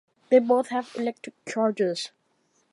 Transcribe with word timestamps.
They 0.29 0.39
both 0.39 0.69
have 0.69 0.89
electric 0.95 1.35
charges. 1.45 2.09